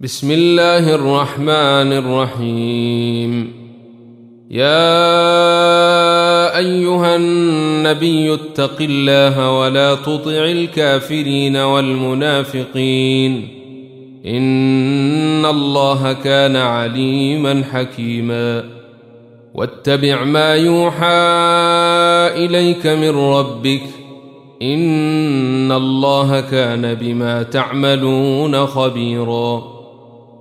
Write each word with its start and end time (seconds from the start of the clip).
بسم 0.00 0.30
الله 0.30 0.94
الرحمن 0.94 1.92
الرحيم. 1.92 3.52
يا 4.50 4.98
أيها 6.58 7.16
النبي 7.16 8.34
اتق 8.34 8.76
الله 8.80 9.58
ولا 9.58 9.94
تطع 9.94 10.44
الكافرين 10.44 11.56
والمنافقين. 11.56 13.48
إن 14.26 15.46
الله 15.46 16.12
كان 16.12 16.56
عليما 16.56 17.62
حكيما. 17.72 18.64
واتبع 19.54 20.24
ما 20.24 20.54
يوحى 20.54 21.06
إليك 22.44 22.86
من 22.86 23.10
ربك. 23.10 23.82
إن 24.62 25.72
الله 25.72 26.40
كان 26.40 26.94
بما 26.94 27.42
تعملون 27.42 28.66
خبيرا. 28.66 29.75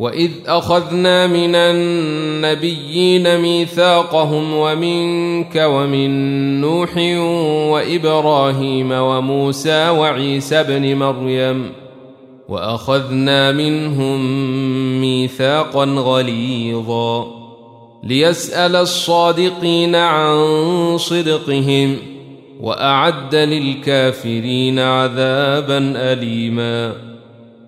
واذ 0.00 0.30
اخذنا 0.46 1.26
من 1.26 1.54
النبيين 1.54 3.38
ميثاقهم 3.38 4.54
ومنك 4.54 5.56
ومن 5.56 6.10
نوح 6.60 6.96
وابراهيم 7.72 8.92
وموسى 8.92 9.88
وعيسى 9.88 10.60
ابن 10.60 10.96
مريم 10.96 11.72
واخذنا 12.48 13.52
منهم 13.52 14.20
ميثاقا 15.00 15.84
غليظا 15.84 17.26
ليسال 18.02 18.76
الصادقين 18.76 19.94
عن 19.94 20.38
صدقهم 20.98 21.96
واعد 22.60 23.34
للكافرين 23.34 24.78
عذابا 24.78 25.92
اليما 25.96 27.09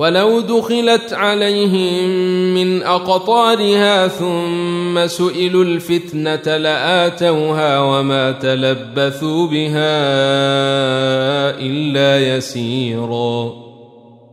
ولو 0.00 0.40
دخلت 0.40 1.12
عليهم 1.12 2.08
من 2.54 2.82
أقطارها 2.82 4.08
ثم 4.08 5.06
سئلوا 5.06 5.64
الفتنة 5.64 6.56
لآتوها 6.56 7.80
وما 7.80 8.32
تلبثوا 8.32 9.46
بها 9.46 10.00
إلا 11.60 12.36
يسيرا. 12.36 13.52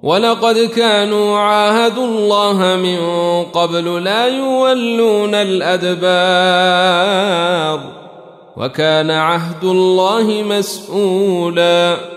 ولقد 0.03 0.57
كانوا 0.57 1.37
عاهدوا 1.37 2.05
الله 2.05 2.75
من 2.75 2.99
قبل 3.43 4.03
لا 4.03 4.27
يولون 4.27 5.35
الأدبار 5.35 6.07
وكان 8.57 9.11
عهد 9.11 9.63
الله 9.63 10.43
مسؤولا. 10.49 12.16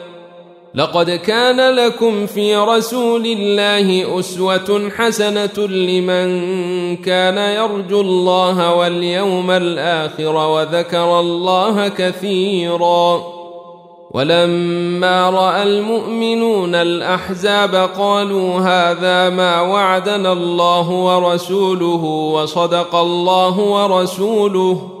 لقد 0.75 1.11
كان 1.11 1.75
لكم 1.75 2.25
في 2.25 2.55
رسول 2.55 3.25
الله 3.25 4.19
أسوة 4.19 4.89
حسنة 4.97 5.67
لمن 5.67 6.29
كان 6.97 7.37
يرجو 7.37 8.01
الله 8.01 8.75
واليوم 8.75 9.51
الآخر 9.51 10.35
وذكر 10.35 11.19
الله 11.19 11.87
كثيرا. 11.87 13.21
ولما 14.11 15.29
رأى 15.29 15.63
المؤمنون 15.63 16.75
الأحزاب 16.75 17.89
قالوا 17.97 18.59
هذا 18.59 19.29
ما 19.29 19.61
وعدنا 19.61 20.33
الله 20.33 20.89
ورسوله 20.89 22.03
وصدق 22.33 22.95
الله 22.95 23.59
ورسوله. 23.59 25.00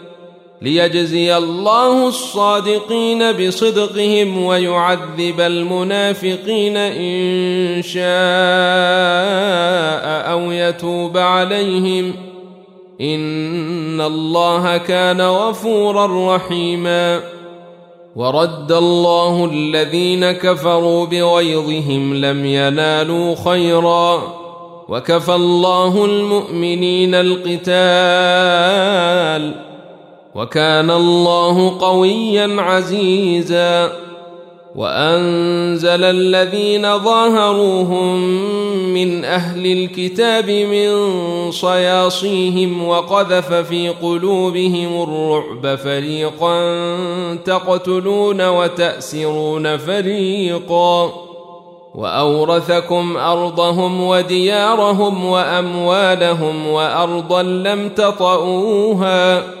ليجزي 0.61 1.37
الله 1.37 2.07
الصادقين 2.07 3.31
بصدقهم 3.31 4.43
ويعذب 4.43 5.39
المنافقين 5.39 6.77
إن 6.77 7.81
شاء 7.81 8.01
أو 10.31 10.51
يتوب 10.51 11.17
عليهم. 11.17 12.13
إن 13.01 14.01
الله 14.01 14.77
كان 14.77 15.21
غفورا 15.21 16.35
رحيما. 16.35 17.21
ورد 18.15 18.71
الله 18.71 19.49
الذين 19.53 20.31
كفروا 20.31 21.05
بغيظهم 21.05 22.15
لم 22.15 22.45
ينالوا 22.45 23.35
خيرا. 23.45 24.23
وكفى 24.89 25.35
الله 25.35 26.05
المؤمنين 26.05 27.15
القتال. 27.15 27.71
وكان 30.35 30.91
الله 30.91 31.77
قويا 31.79 32.61
عزيزا. 32.61 33.91
وأنزل 34.75 36.03
الذين 36.03 36.97
ظاهروهم 36.97 38.19
من 38.93 39.25
أهل 39.25 39.65
الكتاب 39.65 40.49
من 40.49 40.91
صياصيهم 41.51 42.87
وقذف 42.87 43.53
في 43.53 43.89
قلوبهم 43.89 45.03
الرعب 45.03 45.75
فريقا 45.75 46.55
تقتلون 47.35 48.47
وتأسرون 48.47 49.77
فريقا. 49.77 51.11
وأورثكم 51.95 53.17
أرضهم 53.17 54.03
وديارهم 54.03 55.25
وأموالهم 55.25 56.67
وأرضا 56.67 57.43
لم 57.43 57.89
تطئوها. 57.89 59.60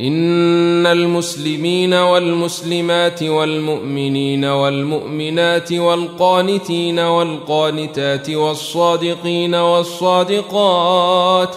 إن 0.00 0.86
المسلمين 0.86 1.94
والمسلمات 1.94 3.22
والمؤمنين 3.22 4.44
والمؤمنات 4.44 5.72
والقانتين 5.72 6.98
والقانتات 6.98 8.30
والصادقين 8.30 9.54
والصادقات 9.54 11.54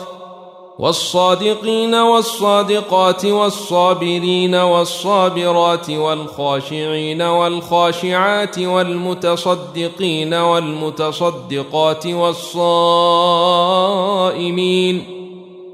والصادقين 0.80 1.96
والصادقات 1.96 3.26
والصابرين 3.26 4.56
والصابرات 4.56 5.90
والخاشعين 5.90 7.22
والخاشعات 7.22 8.60
والمتصدقين 8.60 10.34
والمتصدقات 10.34 12.08
والصائمين 12.08 13.94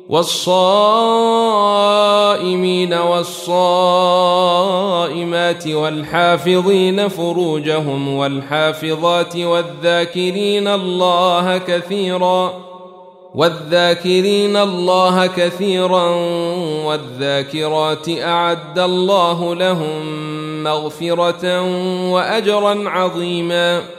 والصائمين 0.10 1.74
والصائمات 2.94 4.08
والحافظين 5.68 7.08
فروجهم 7.08 8.14
والحافظات 8.14 9.36
والذاكرين 9.36 10.68
الله 10.68 11.58
كثيرا 11.58 12.54
والذاكرين 13.36 14.58
الله 14.58 15.28
كثيرا 15.28 16.10
والذاكرات 16.86 18.10
أعد 18.10 18.80
الله 18.80 19.56
لهم 19.56 20.04
مغفرة 20.64 21.62
وأجرا 22.12 22.90
عظيما 22.90 23.99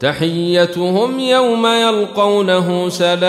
تحيتهم 0.00 1.20
يوم 1.20 1.66
يلقونه 1.66 2.88
سلام 2.88 3.24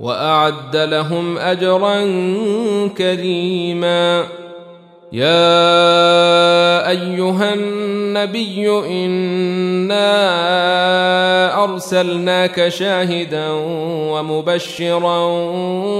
وأعد 0.00 0.76
لهم 0.76 1.38
أجرا 1.38 2.00
كريما. 2.98 4.24
يا 5.12 6.88
أيها 6.88 7.54
النبي 7.54 8.68
إنا 8.68 10.04
أرسلناك 11.64 12.68
شاهدا 12.68 13.48
ومبشرا 14.12 15.18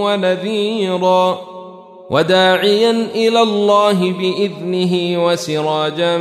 ونذيرا. 0.05 1.52
وداعيا 2.13 3.07
إلى 3.15 3.43
الله 3.43 4.13
بإذنه 4.13 5.25
وسراجا 5.25 6.19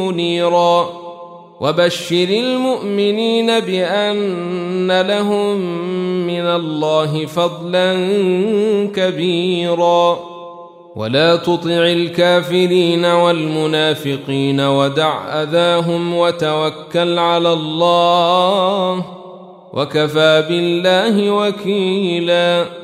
منيرا. 0.00 0.88
وبشر 1.60 2.28
المؤمنين 2.28 3.60
بأن 3.60 5.00
لهم 5.00 5.56
من 6.26 6.46
الله 6.46 7.26
فضلا 7.26 7.94
كبيرا. 8.96 10.18
ولا 10.96 11.36
تطع 11.36 11.86
الكافرين 11.86 13.04
والمنافقين 13.04 14.60
ودع 14.60 15.42
أذاهم 15.42 16.14
وتوكل 16.14 17.18
على 17.18 17.52
الله 17.52 19.04
وكفى 19.72 20.44
بالله 20.48 21.30
وكيلا. 21.30 22.83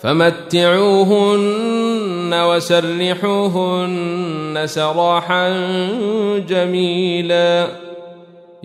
فمتعوهن 0.00 1.36
وسرحوهن 2.34 3.86
سراحا 4.64 5.48
جميلا. 6.48 7.85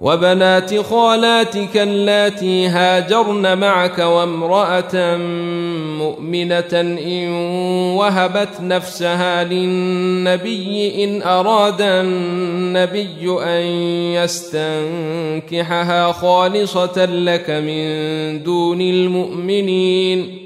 وبنات 0.00 0.80
خالاتك 0.80 1.76
اللاتي 1.76 2.68
هاجرن 2.68 3.58
معك 3.58 3.98
وامرأة 3.98 5.16
مؤمنة 5.98 6.72
إن 6.72 7.28
وهبت 7.96 8.60
نفسها 8.60 9.44
للنبي 9.44 11.04
إن 11.04 11.22
أراد 11.22 11.80
النبي 11.80 13.36
أن 13.42 13.62
يستنكحها 14.22 16.12
خالصة 16.12 17.04
لك 17.04 17.50
من 17.50 18.42
دون 18.42 18.80
المؤمنين 18.80 20.45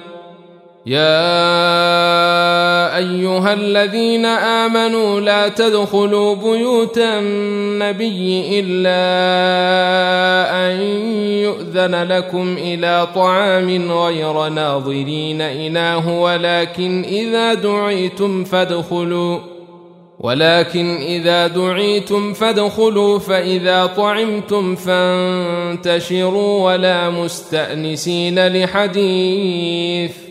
يا 0.85 1.37
أيها 2.97 3.53
الذين 3.53 4.25
آمنوا 4.25 5.19
لا 5.19 5.47
تدخلوا 5.47 6.35
بيوت 6.35 6.97
النبي 6.97 8.59
إلا 8.59 9.01
أن 10.65 10.81
يؤذن 11.43 12.03
لكم 12.03 12.57
إلى 12.57 13.07
طعام 13.15 13.91
غير 13.91 14.49
ناظرين 14.49 15.41
إناه 15.41 16.21
ولكن 16.21 17.03
إذا 17.03 17.53
دعيتم 17.53 18.43
فادخلوا 18.43 19.39
ولكن 20.19 20.95
إذا 20.95 21.47
دعيتم 21.47 22.33
فادخلوا 22.33 23.19
فإذا 23.19 23.85
طعمتم 23.85 24.75
فانتشروا 24.75 26.71
ولا 26.71 27.09
مستأنسين 27.09 28.47
لحديث. 28.47 30.30